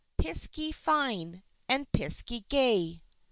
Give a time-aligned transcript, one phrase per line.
[0.17, 1.43] PISKEY FINE!
[1.69, 3.03] AND PISKEY GAY!